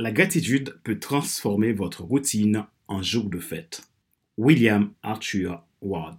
La 0.00 0.12
gratitude 0.12 0.78
peut 0.84 1.00
transformer 1.00 1.72
votre 1.72 2.04
routine 2.04 2.64
en 2.86 3.02
jour 3.02 3.28
de 3.28 3.40
fête. 3.40 3.82
William 4.36 4.92
Arthur 5.02 5.64
Ward. 5.82 6.18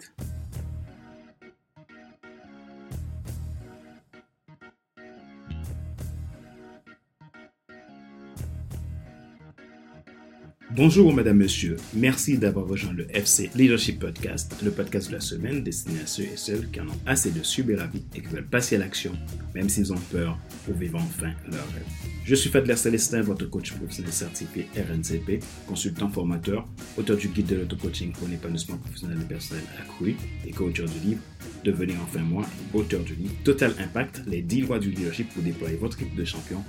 Bonjour 10.75 11.11
Madame, 11.11 11.37
Monsieur, 11.37 11.77
merci 11.95 12.37
d'avoir 12.37 12.67
rejoint 12.67 12.93
le 12.93 13.07
FC 13.15 13.49
Leadership 13.55 13.99
Podcast, 13.99 14.55
le 14.63 14.69
podcast 14.69 15.07
de 15.09 15.15
la 15.15 15.19
semaine 15.19 15.63
destiné 15.63 15.99
à 16.01 16.05
ceux 16.05 16.23
et 16.23 16.37
celles 16.37 16.69
qui 16.69 16.79
en 16.79 16.87
ont 16.87 16.99
assez 17.07 17.31
de 17.31 17.41
subir 17.41 17.79
la 17.79 17.87
vie 17.87 18.03
et 18.15 18.21
qui 18.21 18.27
veulent 18.27 18.45
passer 18.45 18.75
à 18.75 18.79
l'action, 18.79 19.13
même 19.55 19.67
s'ils 19.67 19.91
ont 19.91 19.99
peur, 20.11 20.37
pour 20.65 20.75
vivre 20.75 20.99
enfin 20.99 21.31
leur 21.51 21.65
rêve. 21.73 21.87
Je 22.23 22.35
suis 22.35 22.51
Fadler 22.51 22.75
Célestin, 22.75 23.21
votre 23.21 23.49
coach 23.49 23.73
professionnel 23.73 24.13
certifié 24.13 24.67
RNCP, 24.75 25.43
consultant 25.65 26.07
formateur, 26.07 26.67
auteur 26.97 27.17
du 27.17 27.29
guide 27.29 27.47
de 27.47 27.55
l'auto-coaching 27.55 28.11
pour 28.11 28.27
l'épanouissement 28.27 28.77
professionnel 28.77 29.17
et 29.19 29.25
personnel 29.27 29.63
accru 29.81 30.15
et 30.45 30.51
co-auteur 30.51 30.87
du 30.87 30.99
livre 30.99 31.21
Devenez 31.63 31.95
enfin 32.03 32.21
moi, 32.21 32.45
auteur 32.75 33.01
du 33.01 33.15
livre 33.15 33.33
Total 33.43 33.73
Impact, 33.79 34.21
les 34.27 34.43
10 34.43 34.61
lois 34.61 34.77
du 34.77 34.91
leadership 34.91 35.33
pour 35.33 35.41
déployer 35.41 35.77
votre 35.77 35.99
équipe 35.99 36.15
de 36.15 36.25
champions 36.25 36.63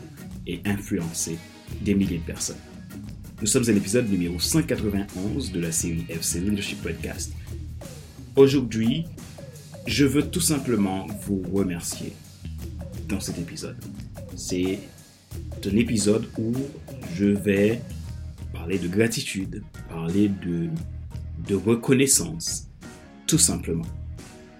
et 0.46 0.62
influencer 0.64 1.36
des 1.82 1.94
milliers 1.94 2.18
de 2.18 2.24
personnes. 2.24 2.56
Nous 3.40 3.46
sommes 3.46 3.64
à 3.68 3.72
l'épisode 3.72 4.06
numéro 4.10 4.38
191 4.38 5.50
de 5.50 5.60
la 5.60 5.72
série 5.72 6.04
FC 6.10 6.40
Leadership 6.40 6.82
Podcast. 6.82 7.32
Aujourd'hui, 8.36 9.06
je 9.86 10.04
veux 10.04 10.28
tout 10.28 10.42
simplement 10.42 11.06
vous 11.22 11.42
remercier 11.50 12.12
dans 13.08 13.18
cet 13.18 13.38
épisode. 13.38 13.78
C'est 14.36 14.78
un 15.64 15.76
épisode 15.76 16.28
où 16.38 16.52
je 17.14 17.24
vais 17.24 17.80
parler 18.52 18.78
de 18.78 18.88
gratitude, 18.88 19.62
parler 19.88 20.28
de, 20.28 20.68
de 21.48 21.54
reconnaissance, 21.54 22.68
tout 23.26 23.38
simplement. 23.38 23.86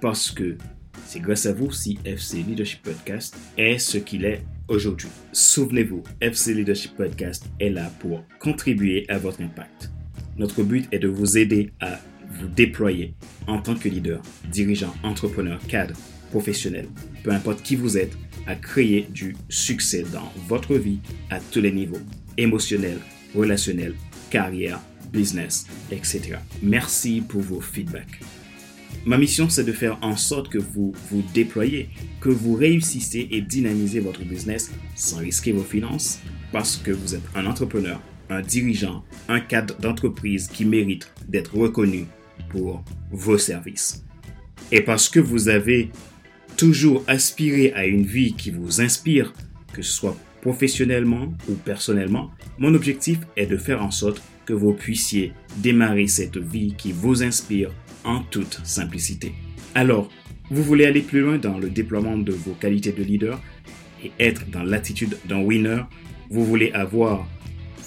Parce 0.00 0.30
que 0.30 0.56
c'est 1.06 1.20
grâce 1.20 1.44
à 1.44 1.52
vous 1.52 1.70
si 1.70 1.98
FC 2.06 2.42
Leadership 2.42 2.80
Podcast 2.80 3.36
est 3.58 3.78
ce 3.78 3.98
qu'il 3.98 4.24
est 4.24 4.42
aujourd'hui. 4.70 5.08
Souvenez-vous, 5.32 6.02
FC 6.20 6.54
Leadership 6.54 6.96
Podcast 6.96 7.44
est 7.58 7.68
là 7.68 7.90
pour 7.98 8.24
contribuer 8.38 9.04
à 9.08 9.18
votre 9.18 9.42
impact. 9.42 9.90
Notre 10.38 10.62
but 10.62 10.88
est 10.92 11.00
de 11.00 11.08
vous 11.08 11.36
aider 11.36 11.72
à 11.80 11.98
vous 12.30 12.46
déployer 12.46 13.14
en 13.46 13.60
tant 13.60 13.74
que 13.74 13.88
leader, 13.88 14.22
dirigeant, 14.50 14.94
entrepreneur, 15.02 15.58
cadre, 15.66 15.94
professionnel, 16.30 16.86
peu 17.24 17.32
importe 17.32 17.62
qui 17.62 17.76
vous 17.76 17.98
êtes, 17.98 18.16
à 18.46 18.54
créer 18.54 19.06
du 19.10 19.36
succès 19.48 20.04
dans 20.12 20.32
votre 20.48 20.76
vie 20.76 21.00
à 21.28 21.40
tous 21.40 21.60
les 21.60 21.72
niveaux, 21.72 22.00
émotionnel, 22.38 22.98
relationnel, 23.34 23.94
carrière, 24.30 24.80
business, 25.12 25.66
etc. 25.90 26.36
Merci 26.62 27.20
pour 27.20 27.42
vos 27.42 27.60
feedbacks. 27.60 28.20
Ma 29.06 29.16
mission, 29.16 29.48
c'est 29.48 29.64
de 29.64 29.72
faire 29.72 29.98
en 30.02 30.16
sorte 30.16 30.50
que 30.50 30.58
vous 30.58 30.92
vous 31.10 31.22
déployez, 31.32 31.88
que 32.20 32.28
vous 32.28 32.54
réussissez 32.54 33.28
et 33.30 33.40
dynamisez 33.40 33.98
votre 33.98 34.22
business 34.24 34.70
sans 34.94 35.18
risquer 35.18 35.52
vos 35.52 35.62
finances, 35.62 36.20
parce 36.52 36.76
que 36.76 36.90
vous 36.90 37.14
êtes 37.14 37.24
un 37.34 37.46
entrepreneur, 37.46 38.02
un 38.28 38.42
dirigeant, 38.42 39.02
un 39.28 39.40
cadre 39.40 39.74
d'entreprise 39.78 40.48
qui 40.48 40.66
mérite 40.66 41.10
d'être 41.28 41.56
reconnu 41.56 42.04
pour 42.50 42.84
vos 43.10 43.38
services. 43.38 44.04
Et 44.70 44.82
parce 44.82 45.08
que 45.08 45.18
vous 45.18 45.48
avez 45.48 45.90
toujours 46.58 47.02
aspiré 47.06 47.72
à 47.72 47.86
une 47.86 48.04
vie 48.04 48.34
qui 48.34 48.50
vous 48.50 48.82
inspire, 48.82 49.32
que 49.72 49.80
ce 49.80 49.92
soit 49.92 50.16
professionnellement 50.42 51.32
ou 51.48 51.54
personnellement, 51.54 52.30
mon 52.58 52.74
objectif 52.74 53.18
est 53.36 53.46
de 53.46 53.56
faire 53.56 53.82
en 53.82 53.90
sorte 53.90 54.20
que 54.44 54.52
vous 54.52 54.74
puissiez 54.74 55.32
démarrer 55.56 56.06
cette 56.06 56.36
vie 56.36 56.74
qui 56.76 56.92
vous 56.92 57.22
inspire 57.22 57.70
en 58.04 58.20
toute 58.22 58.60
simplicité. 58.64 59.32
Alors, 59.74 60.08
vous 60.50 60.62
voulez 60.62 60.84
aller 60.86 61.02
plus 61.02 61.20
loin 61.20 61.38
dans 61.38 61.58
le 61.58 61.70
déploiement 61.70 62.16
de 62.16 62.32
vos 62.32 62.52
qualités 62.52 62.92
de 62.92 63.02
leader 63.02 63.40
et 64.02 64.10
être 64.18 64.48
dans 64.50 64.62
l'attitude 64.62 65.16
d'un 65.26 65.42
winner, 65.42 65.82
vous 66.30 66.44
voulez 66.44 66.72
avoir 66.72 67.26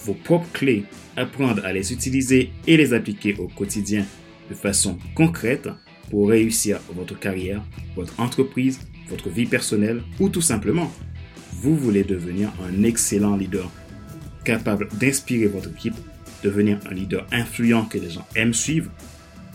vos 0.04 0.14
propres 0.14 0.50
clés, 0.52 0.84
apprendre 1.16 1.64
à 1.64 1.72
les 1.72 1.92
utiliser 1.92 2.50
et 2.66 2.76
les 2.76 2.94
appliquer 2.94 3.34
au 3.38 3.48
quotidien 3.48 4.04
de 4.48 4.54
façon 4.54 4.98
concrète 5.14 5.68
pour 6.10 6.28
réussir 6.28 6.80
votre 6.94 7.18
carrière, 7.18 7.62
votre 7.96 8.18
entreprise, 8.20 8.80
votre 9.08 9.28
vie 9.28 9.46
personnelle 9.46 10.02
ou 10.20 10.28
tout 10.28 10.42
simplement, 10.42 10.92
vous 11.52 11.76
voulez 11.76 12.04
devenir 12.04 12.52
un 12.62 12.82
excellent 12.82 13.36
leader 13.36 13.70
capable 14.44 14.88
d'inspirer 14.98 15.46
votre 15.46 15.70
équipe, 15.70 15.94
devenir 16.42 16.78
un 16.90 16.94
leader 16.94 17.26
influent 17.32 17.86
que 17.86 17.98
les 17.98 18.10
gens 18.10 18.26
aiment 18.36 18.54
suivre 18.54 18.90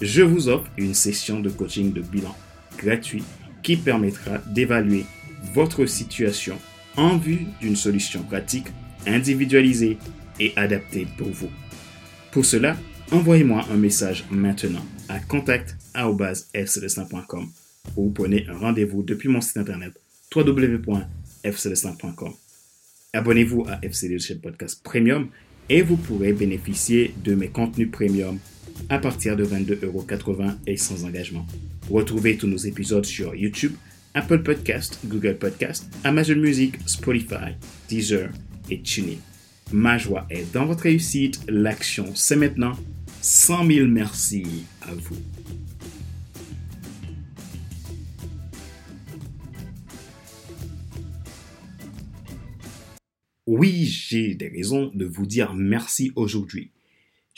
je 0.02 0.22
vous 0.22 0.48
offre 0.48 0.70
une 0.78 0.94
session 0.94 1.40
de 1.40 1.50
coaching 1.50 1.94
de 1.94 2.02
bilan 2.02 2.36
gratuit 2.78 3.24
qui 3.64 3.76
permettra 3.76 4.38
d'évaluer 4.48 5.06
votre 5.54 5.86
situation 5.86 6.58
en 6.98 7.18
vue 7.18 7.46
d'une 7.62 7.76
solution 7.76 8.24
pratique, 8.24 8.68
individualisée 9.06 10.00
et 10.40 10.54
adaptée 10.56 11.06
pour 11.18 11.30
vous. 11.30 11.52
Pour 12.32 12.46
cela, 12.46 12.78
envoyez-moi 13.12 13.66
un 13.72 13.78
message 13.78 14.26
maintenant 14.32 14.84
à 15.08 15.20
contact.fcelestin.com 15.20 17.48
ou 17.96 18.10
prenez 18.12 18.48
un 18.48 18.58
rendez-vous 18.58 19.04
depuis 19.04 19.30
mon 19.30 19.42
site 19.42 19.58
internet 19.58 19.94
www.fcelestin.com. 20.36 22.34
Abonnez-vous 23.14 23.66
à 23.68 23.80
FC 23.81 24.36
Podcast 24.36 24.81
Premium 24.84 25.30
et 25.70 25.81
vous 25.81 25.98
pourrez 25.98 26.34
bénéficier 26.34 27.16
de 27.24 27.34
mes 27.36 27.50
contenus 27.50 27.90
premium 27.92 28.38
à 28.90 29.00
partir 29.00 29.35
de 29.35 29.46
22,80€ 29.46 30.56
et 30.68 30.78
sans 30.78 31.06
engagement. 31.06 31.46
Retrouvez 31.90 32.38
tous 32.38 32.47
nos 32.47 32.57
épisodes 32.57 33.06
sur 33.06 33.35
YouTube, 33.35 33.74
Apple 34.13 34.44
Podcast, 34.44 35.00
Google 35.06 35.38
Podcast, 35.38 35.90
Amazon 36.03 36.35
Music, 36.35 36.75
Spotify, 36.85 37.56
Deezer 37.88 38.30
et 38.69 38.81
TuneIn. 38.81 39.18
Ma 39.72 39.97
joie 39.97 40.25
est 40.30 40.52
dans 40.52 40.66
votre 40.66 40.84
réussite. 40.84 41.40
L'action, 41.47 42.16
c'est 42.16 42.35
maintenant. 42.35 42.74
100 43.22 43.68
000 43.68 43.88
merci 43.88 44.66
à 44.81 44.94
vous. 44.94 45.18
Oui, 53.51 53.86
j'ai 53.86 54.36
des 54.36 54.47
raisons 54.47 54.91
de 54.94 55.06
vous 55.06 55.25
dire 55.25 55.53
merci 55.56 56.12
aujourd'hui. 56.16 56.72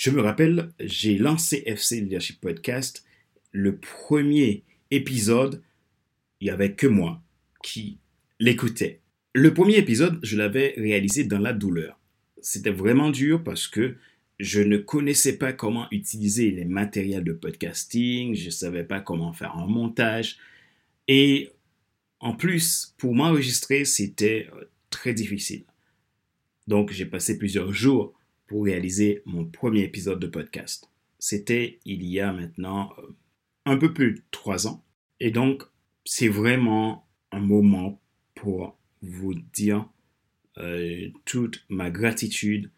Je 0.01 0.09
me 0.09 0.21
rappelle, 0.21 0.71
j'ai 0.79 1.19
lancé 1.19 1.61
FC 1.67 2.01
Leadership 2.01 2.41
Podcast. 2.41 3.05
Le 3.51 3.77
premier 3.77 4.63
épisode, 4.89 5.61
il 6.39 6.45
n'y 6.45 6.49
avait 6.49 6.73
que 6.73 6.87
moi 6.87 7.21
qui 7.61 7.99
l'écoutais. 8.39 9.01
Le 9.35 9.53
premier 9.53 9.77
épisode, 9.77 10.19
je 10.23 10.37
l'avais 10.37 10.73
réalisé 10.75 11.23
dans 11.23 11.37
la 11.37 11.53
douleur. 11.53 11.99
C'était 12.41 12.71
vraiment 12.71 13.11
dur 13.11 13.43
parce 13.43 13.67
que 13.67 13.95
je 14.39 14.61
ne 14.61 14.77
connaissais 14.77 15.37
pas 15.37 15.53
comment 15.53 15.85
utiliser 15.91 16.49
les 16.49 16.65
matériels 16.65 17.23
de 17.23 17.33
podcasting, 17.33 18.33
je 18.33 18.45
ne 18.45 18.49
savais 18.49 18.83
pas 18.83 19.01
comment 19.01 19.33
faire 19.33 19.55
un 19.55 19.67
montage. 19.67 20.37
Et 21.07 21.51
en 22.19 22.33
plus, 22.33 22.95
pour 22.97 23.13
m'enregistrer, 23.13 23.85
c'était 23.85 24.49
euh, 24.55 24.63
très 24.89 25.13
difficile. 25.13 25.65
Donc 26.65 26.91
j'ai 26.91 27.05
passé 27.05 27.37
plusieurs 27.37 27.71
jours 27.71 28.15
pour 28.51 28.65
réaliser 28.65 29.23
mon 29.25 29.45
premier 29.45 29.83
épisode 29.83 30.19
de 30.19 30.27
podcast. 30.27 30.89
C'était 31.19 31.79
il 31.85 32.03
y 32.03 32.19
a 32.19 32.33
maintenant 32.33 32.91
euh, 32.97 33.15
un 33.63 33.77
peu 33.77 33.93
plus 33.93 34.15
de 34.15 34.21
trois 34.31 34.67
ans. 34.67 34.83
Et 35.21 35.31
donc, 35.31 35.63
c'est 36.03 36.27
vraiment 36.27 37.07
un 37.31 37.39
moment 37.39 38.01
pour 38.35 38.77
vous 39.01 39.35
dire 39.53 39.87
euh, 40.57 41.07
toute 41.23 41.63
ma 41.69 41.89
gratitude 41.89 42.69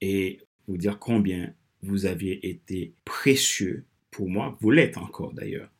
et 0.00 0.40
vous 0.66 0.78
dire 0.78 0.98
combien 0.98 1.52
vous 1.82 2.06
aviez 2.06 2.48
été 2.48 2.94
précieux 3.04 3.84
pour 4.10 4.30
moi, 4.30 4.56
vous 4.62 4.70
l'êtes 4.70 4.96
encore 4.96 5.34
d'ailleurs, 5.34 5.70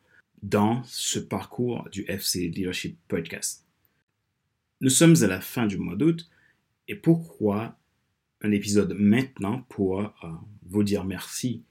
dans 0.43 0.83
ce 0.83 1.17
parcours 1.17 1.89
du 1.91 2.05
FC 2.07 2.49
Leadership 2.49 2.99
Podcast. 3.07 3.65
Nous 4.79 4.91
sommes 4.91 5.15
à 5.23 5.27
la 5.27 5.41
fin 5.41 5.65
du 5.65 5.79
mois 5.79 5.95
d'août 5.95 6.29
et 6.87 6.93
pourquoi 6.93 7.78
un 8.41 8.51
épisode 8.51 8.93
maintenant 8.93 9.61
pour 9.69 10.01
euh, 10.01 10.27
vous 10.63 10.83
dire 10.83 11.03
merci, 11.03 11.63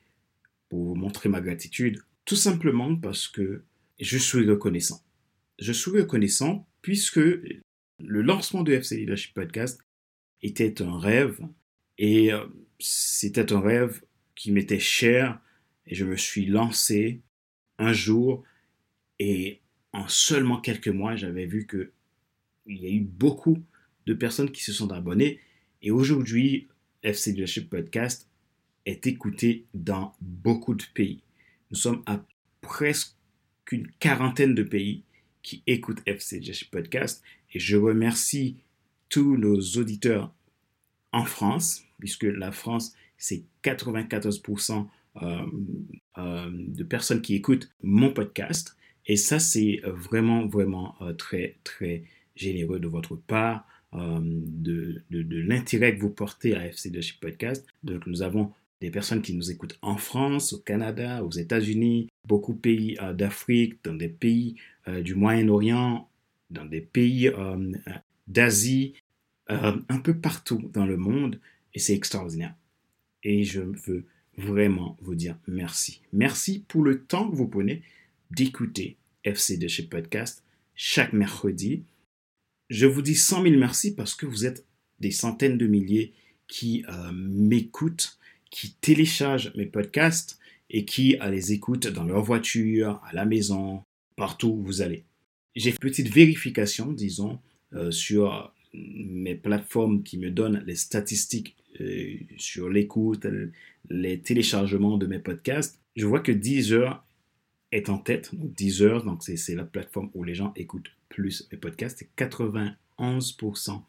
pour 0.69 0.85
vous 0.85 0.95
montrer 0.95 1.29
ma 1.29 1.41
gratitude, 1.41 2.03
tout 2.25 2.37
simplement 2.37 2.95
parce 2.97 3.29
que 3.29 3.63
je 3.99 4.19
suis 4.19 4.49
reconnaissant. 4.49 5.03
Je 5.59 5.73
suis 5.73 5.91
reconnaissant 5.91 6.69
puisque 6.83 7.17
le 7.17 8.23
lancement 8.23 8.63
de 8.63 8.73
FC 8.73 8.99
Leadership 8.99 9.35
Podcast 9.35 9.81
était 10.43 10.83
un 10.83 10.99
rêve 10.99 11.41
et 11.97 12.33
euh, 12.33 12.45
c'était 12.79 13.53
un 13.53 13.61
rêve 13.61 14.03
qui 14.35 14.53
m'était 14.53 14.79
cher 14.79 15.41
et 15.87 15.95
je 15.95 16.05
me 16.05 16.17
suis 16.17 16.47
lancé 16.47 17.23
un 17.79 17.93
jour 17.93 18.45
et 19.19 19.63
en 19.93 20.07
seulement 20.07 20.61
quelques 20.61 20.89
mois, 20.89 21.17
j'avais 21.17 21.47
vu 21.47 21.67
que 21.67 21.93
il 22.67 22.83
y 22.83 22.87
a 22.87 22.91
eu 22.91 23.01
beaucoup 23.01 23.65
de 24.07 24.15
personnes 24.15 24.53
qui 24.53 24.63
se 24.63 24.73
sont 24.73 24.93
abonnées 24.93 25.41
et 25.83 25.91
aujourd'hui, 25.91 26.69
FC 27.03 27.35
Podcast 27.69 28.29
est 28.87 29.07
écouté 29.07 29.67
dans 29.75 30.13
beaucoup 30.21 30.75
de 30.75 30.85
pays. 30.95 31.23
Nous 31.71 31.77
sommes 31.77 32.03
à 32.07 32.25
presque 32.61 33.15
une 33.71 33.89
quarantaine 34.01 34.55
de 34.55 34.63
pays 34.63 35.05
qui 35.43 35.63
écoutent 35.67 36.03
FC 36.07 36.41
Podcast 36.71 37.23
et 37.53 37.59
je 37.59 37.77
remercie 37.77 38.57
tous 39.09 39.37
nos 39.37 39.61
auditeurs 39.77 40.35
en 41.13 41.25
France, 41.25 41.85
puisque 41.99 42.25
la 42.25 42.53
France, 42.53 42.95
c'est 43.17 43.45
94% 43.65 44.87
euh, 45.23 45.47
euh, 46.19 46.51
de 46.51 46.85
personnes 46.85 47.23
qui 47.23 47.35
écoutent 47.35 47.71
mon 47.83 48.13
podcast. 48.13 48.77
Et 49.07 49.17
ça, 49.17 49.39
c'est 49.39 49.81
vraiment, 49.85 50.47
vraiment 50.47 50.95
euh, 51.01 51.13
très, 51.13 51.57
très 51.65 52.05
généreux 52.37 52.79
de 52.79 52.89
votre 52.89 53.17
part, 53.17 53.67
de, 53.93 55.03
de, 55.11 55.39
l'intérêt 55.39 55.97
que 55.97 56.01
vous 56.01 56.11
portez 56.11 56.55
à 56.55 56.67
FC 56.67 56.89
Leadership 56.89 57.21
Podcast. 57.21 57.67
Donc, 57.83 58.07
nous 58.07 58.23
avons 58.23 58.53
des 58.81 58.91
personnes 58.91 59.23
qui 59.23 59.35
nous 59.35 59.51
écoutent 59.51 59.79
en 59.83 59.97
France, 59.97 60.53
au 60.53 60.59
Canada, 60.59 61.25
aux 61.25 61.31
États-Unis, 61.31 62.09
beaucoup 62.25 62.53
de 62.53 62.59
pays 62.59 62.99
d'Afrique, 63.15 63.79
dans 63.85 63.95
des 63.95 64.09
pays 64.09 64.57
du 65.03 65.15
Moyen-Orient, 65.15 66.09
dans 66.51 66.65
des 66.65 66.81
pays 66.81 67.31
d'Asie, 68.29 68.95
un 69.49 69.99
peu 70.05 70.15
partout 70.15 70.71
dans 70.73 70.87
le 70.87 70.97
monde. 70.97 71.41
Et 71.75 71.81
c'est 71.81 71.95
extraordinaire. 71.95 72.55
Et 73.25 73.43
je 73.43 73.61
veux 73.61 74.05
vraiment 74.37 74.97
vous 75.01 75.15
dire 75.15 75.37
merci. 75.47 76.01
Merci 76.13 76.65
pour 76.69 76.83
le 76.83 77.03
temps 77.03 77.29
que 77.29 77.37
vous 77.37 77.49
prenez 77.49 77.83
d'écouter 78.31 78.97
FC 79.25 79.57
de 79.57 79.69
chez 79.69 79.83
Podcast 79.83 80.45
chaque 80.75 81.13
mercredi. 81.13 81.83
Je 82.69 82.87
vous 82.87 83.01
dis 83.01 83.15
100 83.15 83.45
000 83.45 83.57
merci 83.57 83.95
parce 83.95 84.15
que 84.15 84.27
vous 84.27 84.45
êtes 84.45 84.67
des 85.01 85.11
centaines 85.11 85.57
de 85.57 85.67
milliers 85.67 86.13
qui 86.49 86.85
euh, 86.89 87.13
m'écoutent, 87.13 88.19
qui 88.51 88.75
téléchargent 88.75 89.53
mes 89.57 89.67
podcasts 89.67 90.39
et 90.69 90.85
qui 90.85 91.17
euh, 91.21 91.31
les 91.31 91.53
écoutent 91.53 91.87
dans 91.87 92.05
leur 92.05 92.23
voiture, 92.23 93.01
à 93.07 93.15
la 93.15 93.25
maison, 93.25 93.83
partout 94.17 94.49
où 94.49 94.63
vous 94.63 94.83
allez. 94.83 95.05
J'ai 95.57 95.71
une 95.71 95.79
petite 95.79 96.09
vérification, 96.09 96.93
disons, 96.93 97.39
euh, 97.73 97.91
sur 97.91 98.53
mes 98.75 99.35
plateformes 99.35 100.03
qui 100.03 100.19
me 100.19 100.31
donnent 100.31 100.63
les 100.67 100.77
statistiques 100.77 101.57
sur 102.39 102.69
l'écoute, 102.69 103.25
les 103.89 104.21
téléchargements 104.21 104.99
de 104.99 105.07
mes 105.07 105.21
podcasts, 105.21 105.81
je 105.95 106.07
vois 106.07 106.19
que 106.19 106.33
Deezer 106.33 107.07
est 107.73 107.89
en 107.89 107.99
tête. 107.99 108.35
Donc 108.35 108.55
Deezer, 108.55 109.05
donc 109.05 109.23
c'est 109.23 109.55
la 109.55 109.65
plateforme 109.65 110.11
où 110.15 110.25
les 110.25 110.35
gens 110.35 110.53
écoutent 110.57 110.91
plus 111.09 111.49
mes 111.53 111.59
podcasts. 111.59 111.99
C'est 111.99 112.25
91% 112.25 113.83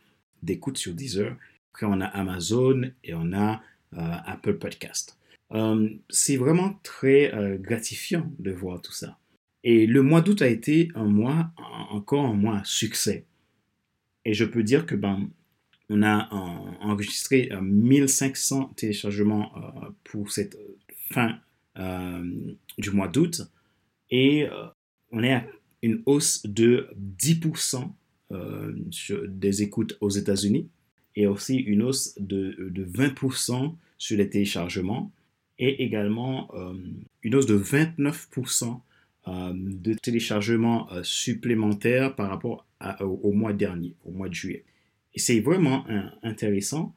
d'écoute 0.44 0.78
sur 0.78 0.94
Deezer. 0.94 1.36
Après, 1.72 1.86
on 1.86 2.02
a 2.02 2.06
Amazon 2.06 2.92
et 3.04 3.14
on 3.14 3.34
a 3.34 3.62
euh, 3.94 4.16
Apple 4.26 4.56
Podcast. 4.56 5.20
Euh, 5.52 5.90
c'est 6.10 6.38
vraiment 6.38 6.80
très 6.84 7.34
euh, 7.34 7.58
gratifiant 7.58 8.32
de 8.40 8.52
voir 8.52 8.82
tout 8.82 8.92
ça. 8.92 9.18
Et 9.64 9.88
le 9.88 10.02
mois 10.02 10.22
d'août 10.22 10.42
a 10.42 10.48
été 10.48 10.90
un 10.96 11.06
mois, 11.06 11.52
encore 11.90 12.26
un 12.26 12.34
mois 12.34 12.62
succès. 12.64 13.26
Et 14.26 14.34
je 14.34 14.46
peux 14.46 14.64
dire 14.64 14.86
que 14.86 14.96
ben, 14.96 15.30
on 15.90 16.04
a 16.04 16.30
enregistré 16.82 17.50
1500 17.60 18.62
euh, 18.62 18.74
téléchargements 18.76 19.52
pour 20.04 20.32
cette 20.32 20.58
fin 21.10 21.40
du 22.78 22.92
mois 22.92 23.08
d'août 23.08 23.42
et 24.12 24.48
on 25.12 25.24
est 25.24 25.34
à 25.34 25.46
une 25.82 26.02
hausse 26.06 26.46
de 26.46 26.90
10% 27.18 27.90
sur 28.92 29.28
des 29.28 29.64
écoutes 29.64 29.98
aux 30.02 30.10
États-Unis 30.10 30.70
et 31.16 31.28
aussi 31.28 31.58
une 31.58 31.84
hausse 31.84 32.16
de, 32.20 32.56
20% 32.72 33.76
sur 33.98 34.18
les 34.18 34.30
téléchargements 34.30 35.12
et 35.58 35.84
également 35.84 36.50
une 37.24 37.36
hausse 37.36 37.46
de 37.46 37.58
29% 37.58 38.80
de 39.28 39.94
téléchargements 39.94 40.88
supplémentaires 41.04 42.16
par 42.16 42.30
rapport 42.30 42.66
au 43.00 43.32
mois 43.34 43.54
dernier, 43.54 43.96
au 44.06 44.12
mois 44.12 44.30
de 44.30 44.34
juillet. 44.34 44.66
Et 45.14 45.20
c'est 45.20 45.40
vraiment 45.40 45.86
intéressant. 46.24 46.96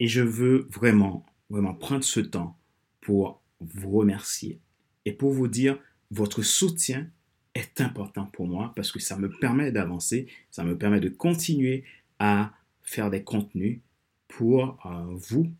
Et 0.00 0.08
je 0.08 0.22
veux 0.22 0.66
vraiment, 0.70 1.24
vraiment 1.48 1.74
prendre 1.74 2.04
ce 2.04 2.20
temps 2.20 2.56
pour 3.00 3.40
vous 3.60 3.90
remercier 3.90 4.58
et 5.04 5.12
pour 5.12 5.32
vous 5.32 5.48
dire 5.48 5.78
votre 6.10 6.42
soutien 6.42 7.08
est 7.54 7.80
important 7.80 8.26
pour 8.26 8.46
moi 8.46 8.72
parce 8.76 8.92
que 8.92 9.00
ça 9.00 9.16
me 9.16 9.30
permet 9.30 9.72
d'avancer, 9.72 10.26
ça 10.50 10.64
me 10.64 10.76
permet 10.76 11.00
de 11.00 11.08
continuer 11.08 11.84
à 12.18 12.52
faire 12.82 13.10
des 13.10 13.22
contenus 13.22 13.80
pour 14.28 14.78
euh, 14.86 15.04
vous 15.14 15.50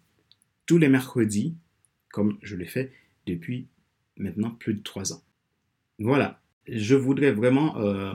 tous 0.67 0.79
les 0.79 0.89
mercredis, 0.89 1.55
comme 2.11 2.39
je 2.43 2.57
l'ai 2.57 2.67
fait 2.67 2.93
depuis 3.27 3.69
maintenant 4.17 4.51
plus 4.51 4.75
de 4.75 4.83
trois 4.83 5.13
ans. 5.13 5.23
Voilà, 5.99 6.41
je 6.69 6.95
voudrais 6.95 7.33
vraiment 7.33 7.79
euh, 7.79 8.15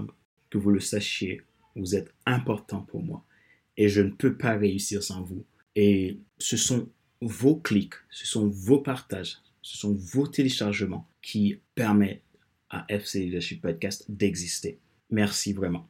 que 0.50 0.58
vous 0.58 0.70
le 0.70 0.80
sachiez, 0.80 1.42
vous 1.76 1.96
êtes 1.96 2.14
important 2.26 2.82
pour 2.82 3.02
moi 3.02 3.24
et 3.78 3.90
je 3.90 4.02
ne 4.02 4.10
peux 4.10 4.36
pas 4.36 4.58
réussir 4.58 5.02
sans 5.02 5.24
vous. 5.24 5.46
Et 5.76 6.20
ce 6.38 6.58
sont 6.58 6.90
vos 7.22 7.56
clics, 7.56 7.96
ce 8.10 8.28
sont 8.28 8.48
vos 8.48 8.80
partages, 8.80 9.38
ce 9.62 9.78
sont 9.78 9.94
vos 9.94 10.28
téléchargements 10.28 11.08
qui 11.22 11.60
permettent 11.76 12.24
à 12.70 12.86
FC 12.90 13.20
Leadership 13.20 13.62
Podcast 13.62 14.06
d'exister. 14.10 14.80
Merci 15.10 15.54
vraiment. 15.54 15.88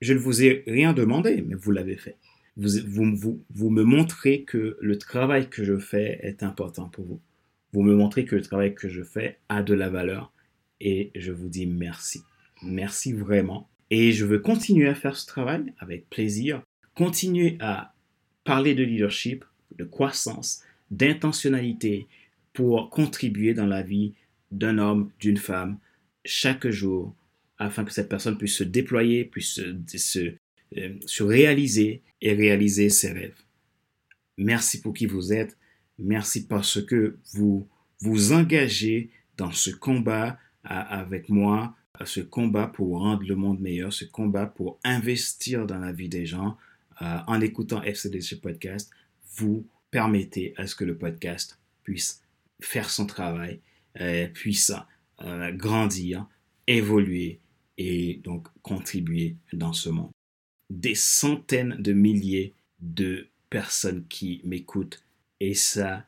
Je 0.00 0.12
ne 0.12 0.18
vous 0.18 0.42
ai 0.42 0.62
rien 0.66 0.92
demandé, 0.92 1.42
mais 1.46 1.54
vous 1.54 1.70
l'avez 1.70 1.96
fait. 1.96 2.16
Vous, 2.56 2.68
vous, 2.86 3.42
vous, 3.50 3.70
me 3.70 3.82
montrez 3.82 4.42
que 4.42 4.76
le 4.80 4.98
travail 4.98 5.48
que 5.48 5.64
je 5.64 5.78
fais 5.78 6.18
est 6.22 6.42
important 6.42 6.88
pour 6.88 7.04
vous. 7.04 7.20
Vous 7.72 7.82
me 7.82 7.94
montrez 7.94 8.24
que 8.24 8.36
le 8.36 8.42
travail 8.42 8.74
que 8.74 8.88
je 8.88 9.02
fais 9.02 9.38
a 9.48 9.62
de 9.62 9.74
la 9.74 9.90
valeur 9.90 10.32
et 10.80 11.10
je 11.14 11.32
vous 11.32 11.48
dis 11.48 11.66
merci. 11.66 12.22
Merci 12.62 13.12
vraiment. 13.12 13.68
Et 13.90 14.12
je 14.12 14.24
veux 14.24 14.38
continuer 14.38 14.88
à 14.88 14.94
faire 14.94 15.16
ce 15.16 15.26
travail 15.26 15.72
avec 15.78 16.08
plaisir 16.08 16.62
continuer 16.96 17.56
à 17.60 17.92
parler 18.42 18.74
de 18.74 18.82
leadership, 18.82 19.44
de 19.76 19.84
croissance, 19.84 20.62
d'intentionnalité 20.90 22.08
pour 22.56 22.88
contribuer 22.88 23.52
dans 23.52 23.66
la 23.66 23.82
vie 23.82 24.14
d'un 24.50 24.78
homme, 24.78 25.10
d'une 25.20 25.36
femme, 25.36 25.78
chaque 26.24 26.66
jour, 26.70 27.14
afin 27.58 27.84
que 27.84 27.92
cette 27.92 28.08
personne 28.08 28.38
puisse 28.38 28.56
se 28.56 28.64
déployer, 28.64 29.26
puisse 29.26 29.60
se, 29.86 30.34
euh, 30.78 30.94
se, 31.04 31.22
réaliser 31.22 32.02
et 32.22 32.32
réaliser 32.32 32.88
ses 32.88 33.12
rêves. 33.12 33.42
Merci 34.38 34.80
pour 34.80 34.94
qui 34.94 35.04
vous 35.04 35.34
êtes. 35.34 35.58
Merci 35.98 36.46
parce 36.46 36.80
que 36.82 37.18
vous 37.34 37.68
vous 38.00 38.32
engagez 38.32 39.10
dans 39.36 39.52
ce 39.52 39.70
combat 39.70 40.38
avec 40.64 41.28
moi, 41.28 41.76
ce 42.04 42.20
combat 42.20 42.66
pour 42.66 43.00
rendre 43.00 43.22
le 43.22 43.36
monde 43.36 43.60
meilleur, 43.60 43.92
ce 43.92 44.06
combat 44.06 44.46
pour 44.46 44.78
investir 44.82 45.66
dans 45.66 45.78
la 45.78 45.92
vie 45.92 46.08
des 46.08 46.24
gens, 46.24 46.56
euh, 47.02 47.18
en 47.26 47.40
écoutant 47.42 47.82
FCDC 47.82 48.40
Podcast, 48.40 48.90
vous 49.36 49.66
permettez 49.90 50.54
à 50.56 50.66
ce 50.66 50.74
que 50.74 50.84
le 50.84 50.96
podcast 50.96 51.60
puisse 51.84 52.22
faire 52.60 52.90
son 52.90 53.06
travail, 53.06 53.60
euh, 54.00 54.26
puisse 54.28 54.72
euh, 55.22 55.52
grandir, 55.52 56.26
évoluer 56.66 57.40
et 57.78 58.20
donc 58.24 58.48
contribuer 58.62 59.36
dans 59.52 59.72
ce 59.72 59.88
monde. 59.88 60.10
Des 60.70 60.94
centaines 60.94 61.76
de 61.78 61.92
milliers 61.92 62.54
de 62.80 63.28
personnes 63.50 64.04
qui 64.08 64.40
m'écoutent 64.44 65.04
et 65.40 65.54
ça, 65.54 66.06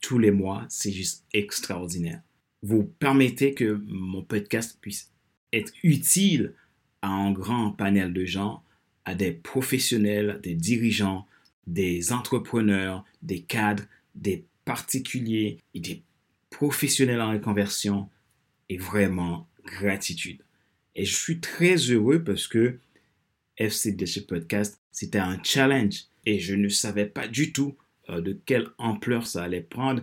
tous 0.00 0.18
les 0.18 0.30
mois, 0.30 0.66
c'est 0.68 0.92
juste 0.92 1.24
extraordinaire. 1.32 2.22
Vous 2.62 2.84
permettez 2.84 3.54
que 3.54 3.82
mon 3.86 4.22
podcast 4.22 4.78
puisse 4.80 5.12
être 5.52 5.72
utile 5.82 6.54
à 7.02 7.08
un 7.08 7.32
grand 7.32 7.72
panel 7.72 8.12
de 8.12 8.24
gens 8.24 8.62
à 9.04 9.14
des 9.14 9.32
professionnels, 9.32 10.40
des 10.42 10.54
dirigeants, 10.54 11.26
des 11.66 12.12
entrepreneurs, 12.12 13.04
des 13.22 13.40
cadres, 13.40 13.84
des 14.14 14.44
particuliers 14.68 15.56
et 15.72 15.80
des 15.80 16.02
professionnels 16.50 17.22
en 17.22 17.30
reconversion 17.30 18.10
et 18.68 18.76
vraiment 18.76 19.48
gratitude. 19.64 20.42
Et 20.94 21.06
je 21.06 21.16
suis 21.16 21.40
très 21.40 21.76
heureux 21.76 22.22
parce 22.22 22.46
que 22.46 22.78
FCDC 23.56 24.26
Podcast, 24.26 24.78
c'était 24.92 25.20
un 25.20 25.42
challenge 25.42 26.04
et 26.26 26.38
je 26.38 26.54
ne 26.54 26.68
savais 26.68 27.06
pas 27.06 27.28
du 27.28 27.50
tout 27.50 27.78
euh, 28.10 28.20
de 28.20 28.38
quelle 28.44 28.66
ampleur 28.76 29.26
ça 29.26 29.42
allait 29.42 29.62
prendre. 29.62 30.02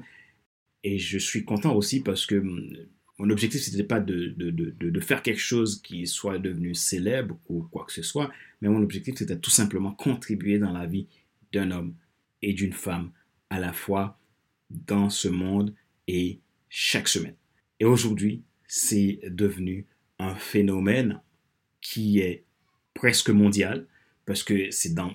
Et 0.83 0.97
je 0.97 1.19
suis 1.19 1.45
content 1.45 1.75
aussi 1.75 2.01
parce 2.01 2.25
que 2.25 2.33
hum, 2.33 2.75
mon 3.19 3.29
objectif, 3.29 3.61
ce 3.61 3.69
n'était 3.69 3.83
pas 3.83 3.99
de, 3.99 4.29
de, 4.29 4.49
de, 4.49 4.71
de, 4.71 4.99
faire 4.99 5.21
quelque 5.21 5.39
chose 5.39 5.79
qui 5.79 6.07
soit 6.07 6.39
devenu 6.39 6.73
célèbre 6.73 7.37
ou 7.49 7.61
quoi 7.61 7.85
que 7.85 7.93
ce 7.93 8.01
soit, 8.01 8.31
mais 8.61 8.69
mon 8.69 8.81
objectif, 8.81 9.15
c'était 9.15 9.37
tout 9.37 9.51
simplement 9.51 9.91
contribuer 9.91 10.57
dans 10.57 10.71
la 10.71 10.87
vie 10.87 11.05
d'un 11.53 11.69
homme 11.69 11.93
et 12.41 12.53
d'une 12.53 12.73
femme 12.73 13.11
à 13.51 13.59
la 13.59 13.71
fois 13.71 14.17
dans 14.69 15.09
ce 15.09 15.27
monde 15.27 15.73
et 16.07 16.39
chaque 16.69 17.07
semaine. 17.07 17.35
Et 17.79 17.85
aujourd'hui, 17.85 18.43
c'est 18.67 19.19
devenu 19.29 19.85
un 20.19 20.35
phénomène 20.35 21.21
qui 21.81 22.19
est 22.19 22.43
presque 22.93 23.29
mondial 23.29 23.85
parce 24.25 24.43
que 24.43 24.71
c'est 24.71 24.93
dans 24.93 25.13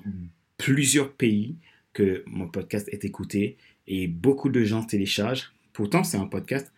plusieurs 0.56 1.12
pays 1.12 1.56
que 1.92 2.22
mon 2.26 2.48
podcast 2.48 2.88
est 2.92 3.04
écouté 3.04 3.56
et 3.86 4.06
beaucoup 4.06 4.50
de 4.50 4.62
gens 4.62 4.84
téléchargent. 4.84 5.52
Pourtant, 5.72 6.04
c'est 6.04 6.16
un 6.16 6.26
podcast 6.26 6.72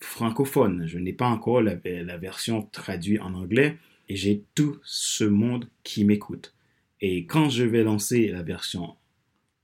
francophone. 0.00 0.86
Je 0.86 0.98
n'ai 0.98 1.12
pas 1.12 1.28
encore 1.28 1.62
la, 1.62 1.76
version 2.16 2.62
traduite 2.62 3.20
en 3.20 3.34
anglais 3.34 3.76
et 4.08 4.16
j'ai 4.16 4.42
tout 4.54 4.78
ce 4.82 5.24
monde 5.24 5.68
qui 5.82 6.04
m'écoute. 6.04 6.54
Et 7.00 7.26
quand 7.26 7.50
je 7.50 7.64
vais 7.64 7.84
lancer 7.84 8.28
la 8.28 8.42
version 8.42 8.96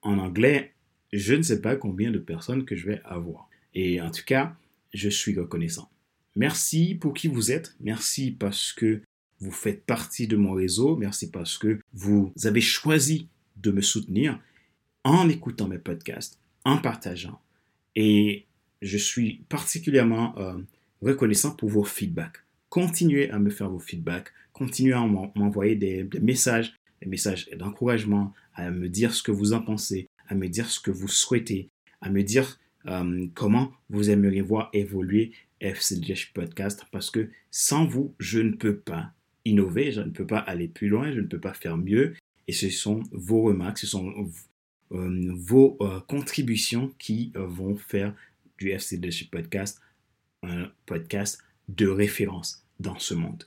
en 0.03 0.19
anglais, 0.19 0.75
je 1.13 1.35
ne 1.35 1.43
sais 1.43 1.61
pas 1.61 1.77
combien 1.77 2.11
de 2.11 2.19
personnes 2.19 2.65
que 2.65 2.77
je 2.77 2.87
vais 2.87 3.01
avoir. 3.05 3.49
Et 3.75 4.01
en 4.01 4.11
tout 4.11 4.25
cas, 4.25 4.57
je 4.93 5.09
suis 5.09 5.39
reconnaissant. 5.39 5.91
Merci 6.37 6.95
pour 6.95 7.15
qui 7.15 7.29
vous 7.29 7.51
êtes. 7.51 7.75
Merci 7.81 8.31
parce 8.31 8.73
que 8.73 9.01
vous 9.41 9.51
faites 9.51 9.85
partie 9.85 10.27
de 10.27 10.37
mon 10.37 10.53
réseau. 10.53 10.97
Merci 10.97 11.31
parce 11.31 11.59
que 11.59 11.79
vous 11.93 12.33
avez 12.45 12.61
choisi 12.61 13.29
de 13.57 13.71
me 13.71 13.81
soutenir 13.81 14.39
en 15.05 15.29
écoutant 15.29 15.69
mes 15.69 15.79
podcasts, 15.79 16.39
en 16.65 16.79
partageant. 16.79 17.41
Et 17.97 18.47
je 18.83 18.99
suis 18.99 19.45
particulièrement 19.49 20.39
euh, 20.39 20.59
reconnaissant 21.03 21.55
pour 21.55 21.69
vos 21.69 21.85
feedbacks. 21.85 22.39
Continuez 22.69 23.31
à 23.31 23.39
me 23.39 23.51
faire 23.51 23.71
vos 23.71 23.79
feedbacks. 23.79 24.33
Continuez 24.53 24.93
à 24.93 25.07
m'envoyer 25.35 25.75
des, 25.75 26.09
messages, 26.21 26.75
des 27.01 27.09
messages 27.09 27.49
d'encouragement, 27.57 28.33
à 28.55 28.71
me 28.71 28.89
dire 28.89 29.15
ce 29.15 29.23
que 29.23 29.33
vous 29.33 29.53
en 29.53 29.63
pensez, 29.63 30.09
à 30.31 30.35
me 30.35 30.49
dire 30.49 30.71
ce 30.71 30.81
que 30.81 30.93
vous 30.93 31.09
souhaitez, 31.09 31.69
à 32.01 32.09
me 32.09 32.23
dire 32.23 32.59
euh, 32.87 33.27
comment 33.35 33.73
vous 33.91 34.11
aimeriez 34.11 34.41
voir 34.41 34.71
évoluer 34.73 35.33
FCDH 35.61 36.33
Podcast 36.33 36.87
parce 36.93 37.11
que 37.11 37.29
sans 37.51 37.85
vous, 37.85 38.15
je 38.19 38.39
ne 38.39 38.53
peux 38.53 38.77
pas 38.77 39.13
innover, 39.45 39.91
je 39.91 40.01
ne 40.01 40.11
peux 40.11 40.27
pas 40.27 40.39
aller 40.39 40.69
plus 40.69 40.89
loin, 40.89 41.13
je 41.13 41.21
ne 41.21 41.27
peux 41.27 41.41
pas 41.41 41.53
faire 41.53 41.77
mieux. 41.77 42.15
Et 42.47 42.53
ce 42.53 42.71
sont 42.71 43.03
vos 43.11 43.43
remarques, 43.43 43.79
ce 43.79 43.87
sont 43.89 44.31
euh, 44.93 45.33
vos 45.35 45.77
euh, 45.81 46.01
contributions 46.01 46.95
qui 46.99 47.33
vont 47.35 47.77
faire 47.77 48.15
du 48.59 48.71
FC 48.71 48.99
Podcast 49.31 49.81
un 50.43 50.71
podcast 50.87 51.43
de 51.69 51.87
référence 51.89 52.65
dans 52.79 52.99
ce 52.99 53.15
monde. 53.15 53.45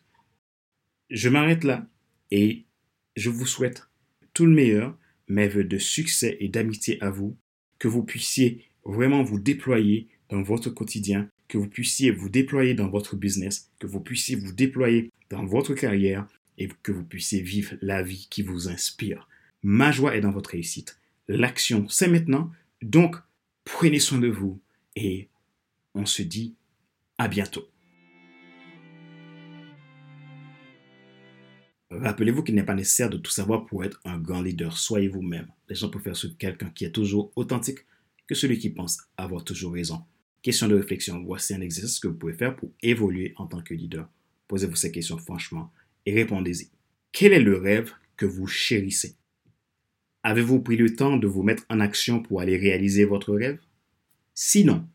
Je 1.09 1.29
m'arrête 1.29 1.63
là 1.63 1.87
et 2.29 2.65
je 3.15 3.29
vous 3.29 3.45
souhaite 3.45 3.87
tout 4.33 4.45
le 4.45 4.51
meilleur, 4.51 4.97
mes 5.27 5.47
voeux 5.47 5.63
de 5.63 5.77
succès 5.77 6.37
et 6.39 6.49
d'amitié 6.49 7.01
à 7.01 7.09
vous, 7.09 7.37
que 7.79 7.87
vous 7.87 8.03
puissiez 8.03 8.65
vraiment 8.85 9.23
vous 9.23 9.39
déployer 9.39 10.07
dans 10.29 10.41
votre 10.41 10.69
quotidien, 10.69 11.29
que 11.47 11.57
vous 11.57 11.67
puissiez 11.67 12.11
vous 12.11 12.29
déployer 12.29 12.73
dans 12.73 12.89
votre 12.89 13.15
business, 13.15 13.71
que 13.79 13.87
vous 13.87 13.99
puissiez 13.99 14.35
vous 14.35 14.53
déployer 14.53 15.11
dans 15.29 15.45
votre 15.45 15.73
carrière 15.73 16.27
et 16.57 16.69
que 16.81 16.91
vous 16.91 17.03
puissiez 17.03 17.41
vivre 17.41 17.75
la 17.81 18.03
vie 18.03 18.27
qui 18.29 18.41
vous 18.41 18.67
inspire. 18.67 19.27
Ma 19.63 19.91
joie 19.91 20.15
est 20.15 20.21
dans 20.21 20.31
votre 20.31 20.51
réussite. 20.51 20.99
L'action, 21.27 21.87
c'est 21.89 22.07
maintenant. 22.07 22.51
Donc, 22.81 23.15
prenez 23.63 23.99
soin 23.99 24.19
de 24.19 24.27
vous 24.27 24.61
et 24.95 25.29
on 25.95 26.05
se 26.05 26.21
dit 26.21 26.55
à 27.17 27.27
bientôt. 27.27 27.72
Rappelez-vous 32.01 32.43
qu'il 32.43 32.55
n'est 32.55 32.63
pas 32.63 32.75
nécessaire 32.75 33.09
de 33.09 33.17
tout 33.17 33.31
savoir 33.31 33.65
pour 33.65 33.83
être 33.83 33.99
un 34.05 34.19
grand 34.19 34.41
leader. 34.41 34.77
Soyez 34.77 35.07
vous-même. 35.07 35.47
Les 35.69 35.75
gens 35.75 35.89
préfèrent 35.89 36.15
suivre 36.15 36.37
quelqu'un 36.37 36.69
qui 36.69 36.85
est 36.85 36.91
toujours 36.91 37.31
authentique 37.35 37.79
que 38.27 38.35
celui 38.35 38.57
qui 38.57 38.69
pense 38.69 38.99
avoir 39.17 39.43
toujours 39.43 39.73
raison. 39.73 40.01
Question 40.41 40.67
de 40.67 40.75
réflexion. 40.75 41.23
Voici 41.23 41.53
un 41.53 41.61
exercice 41.61 41.99
que 41.99 42.07
vous 42.07 42.15
pouvez 42.15 42.33
faire 42.33 42.55
pour 42.55 42.69
évoluer 42.81 43.33
en 43.37 43.47
tant 43.47 43.61
que 43.61 43.73
leader. 43.73 44.09
Posez-vous 44.47 44.75
ces 44.75 44.91
questions 44.91 45.17
franchement 45.17 45.71
et 46.05 46.13
répondez-y. 46.13 46.69
Quel 47.11 47.33
est 47.33 47.39
le 47.39 47.57
rêve 47.57 47.91
que 48.17 48.25
vous 48.25 48.47
chérissez? 48.47 49.15
Avez-vous 50.23 50.61
pris 50.61 50.77
le 50.77 50.95
temps 50.95 51.17
de 51.17 51.27
vous 51.27 51.43
mettre 51.43 51.65
en 51.69 51.79
action 51.79 52.21
pour 52.21 52.41
aller 52.41 52.57
réaliser 52.57 53.05
votre 53.05 53.33
rêve? 53.33 53.59
Sinon, 54.33 54.87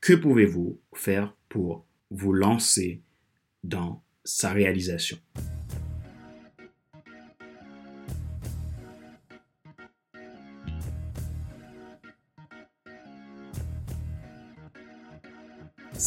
que 0.00 0.12
pouvez-vous 0.12 0.80
faire 0.94 1.36
pour 1.48 1.84
vous 2.10 2.32
lancer 2.32 3.02
dans 3.64 4.02
sa 4.24 4.52
réalisation? 4.52 5.18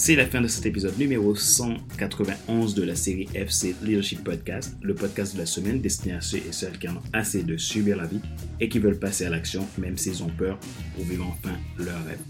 C'est 0.01 0.15
la 0.15 0.25
fin 0.25 0.39
de 0.39 0.47
cet 0.47 0.65
épisode 0.65 0.97
numéro 0.97 1.35
191 1.35 2.73
de 2.73 2.83
la 2.83 2.95
série 2.95 3.27
FC 3.33 3.75
Leadership 3.83 4.23
Podcast, 4.23 4.77
le 4.81 4.95
podcast 4.95 5.33
de 5.33 5.39
la 5.39 5.45
semaine 5.45 5.81
destiné 5.81 6.13
à 6.13 6.21
ceux 6.21 6.37
et 6.37 6.53
celles 6.53 6.79
qui 6.79 6.87
en 6.87 6.95
ont 6.95 7.01
assez 7.11 7.43
de 7.43 7.57
subir 7.57 7.97
la 7.97 8.05
vie 8.05 8.21
et 8.61 8.69
qui 8.69 8.79
veulent 8.79 8.97
passer 8.97 9.25
à 9.25 9.29
l'action 9.29 9.67
même 9.77 9.97
s'ils 9.97 10.23
ont 10.23 10.29
peur 10.29 10.57
pour 10.95 11.03
vivre 11.03 11.27
enfin 11.27 11.53
leur 11.77 12.01
rêve. 12.05 12.21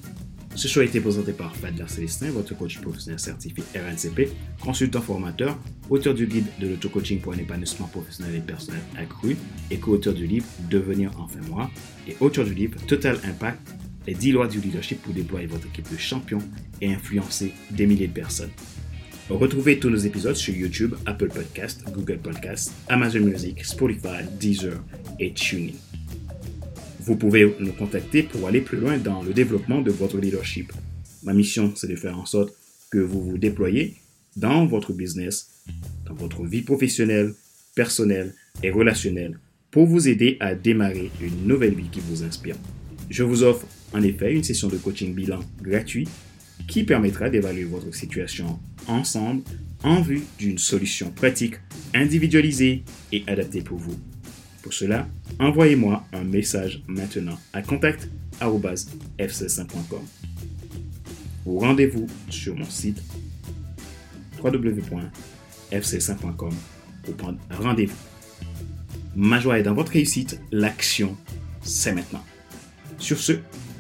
Ce 0.56 0.68
show 0.68 0.80
a 0.80 0.84
été 0.84 1.00
présenté 1.00 1.32
par 1.32 1.56
Fadler 1.56 1.88
Célestin, 1.88 2.32
votre 2.32 2.58
coach 2.58 2.80
professionnel 2.80 3.20
certifié 3.20 3.64
RNCP, 3.76 4.32
consultant 4.60 5.02
formateur, 5.02 5.56
auteur 5.92 6.16
du 6.16 6.26
guide 6.26 6.48
de 6.60 6.70
l'auto-coaching 6.70 7.22
pour 7.22 7.34
un 7.34 7.38
épanouissement 7.38 7.88
professionnel 7.88 8.34
et 8.36 8.42
personnel 8.42 8.82
accru 8.98 9.38
et 9.70 9.78
co-auteur 9.78 10.16
du 10.16 10.26
livre 10.26 10.48
Devenir 10.72 11.12
enfin 11.20 11.40
moi 11.48 11.70
et 12.08 12.18
auteur 12.20 12.46
du 12.46 12.56
livre 12.56 12.80
Total 12.88 13.20
Impact 13.24 13.62
les 14.08 14.14
10 14.14 14.32
lois 14.32 14.48
du 14.48 14.60
leadership 14.60 15.02
pour 15.02 15.14
déployer 15.14 15.48
votre 15.48 15.68
équipe 15.68 15.92
de 15.92 15.98
champions 15.98 16.42
et 16.82 16.94
influencer 16.94 17.54
des 17.72 17.86
milliers 17.86 18.08
de 18.08 18.14
personnes. 18.14 18.52
Retrouvez 19.30 19.78
tous 19.78 19.90
nos 19.90 19.98
épisodes 19.98 20.36
sur 20.36 20.56
YouTube, 20.56 20.96
Apple 21.06 21.28
Podcasts, 21.28 21.84
Google 21.92 22.18
Podcasts, 22.18 22.74
Amazon 22.88 23.20
Music, 23.20 23.64
Spotify, 23.64 24.24
Deezer 24.40 24.84
et 25.20 25.34
TuneIn. 25.34 25.74
Vous 27.02 27.16
pouvez 27.16 27.56
nous 27.60 27.74
contacter 27.74 28.24
pour 28.24 28.48
aller 28.48 28.62
plus 28.62 28.80
loin 28.80 28.98
dans 28.98 29.22
le 29.22 29.34
développement 29.34 29.82
de 29.82 29.92
votre 29.92 30.18
leadership. 30.18 30.74
Ma 31.24 31.34
mission, 31.34 31.74
c'est 31.76 31.88
de 31.88 31.96
faire 31.96 32.18
en 32.18 32.26
sorte 32.26 32.54
que 32.90 32.98
vous 32.98 33.24
vous 33.24 33.38
déployez 33.38 33.96
dans 34.36 34.66
votre 34.66 34.94
business, 34.94 35.50
dans 36.08 36.16
votre 36.16 36.44
vie 36.44 36.62
professionnelle, 36.62 37.34
personnelle 37.76 38.34
et 38.64 38.72
relationnelle 38.72 39.40
pour 39.72 39.86
vous 39.86 40.08
aider 40.08 40.38
à 40.40 40.56
démarrer 40.56 41.12
une 41.22 41.46
nouvelle 41.46 41.76
vie 41.76 41.90
qui 41.92 42.00
vous 42.00 42.24
inspire. 42.24 42.56
Je 43.10 43.24
vous 43.24 43.44
offre 43.44 43.68
en 43.94 44.02
effet 44.02 44.34
une 44.34 44.44
session 44.44 44.68
de 44.68 44.78
coaching 44.78 45.14
bilan 45.14 45.40
gratuit 45.62 46.08
qui 46.68 46.84
permettra 46.84 47.30
d'évaluer 47.30 47.64
votre 47.64 47.94
situation 47.94 48.60
ensemble 48.88 49.44
en 49.84 50.02
vue 50.02 50.24
d'une 50.38 50.58
solution 50.58 51.12
pratique, 51.12 51.56
individualisée 51.94 52.84
et 53.12 53.24
adaptée 53.28 53.62
pour 53.62 53.78
vous. 53.78 53.98
Pour 54.62 54.74
cela, 54.74 55.08
envoyez-moi 55.40 56.06
un 56.12 56.24
message 56.24 56.82
maintenant 56.88 57.38
à 57.54 57.62
contact.fc5.com 57.62 60.02
ou 61.46 61.60
rendez-vous 61.60 62.08
sur 62.30 62.56
mon 62.56 62.70
site 62.70 63.02
www.fc5.com 64.44 66.54
pour 67.04 67.16
prendre 67.16 67.40
rendez-vous. 67.50 67.96
Ma 69.16 69.40
joie 69.40 69.60
est 69.60 69.64
dans 69.64 69.74
votre 69.74 69.94
réussite, 69.94 70.42
l'action, 70.52 71.16
c'est 71.62 71.94
maintenant. 71.94 72.24
Sur 72.98 73.18
ce, 73.18 73.40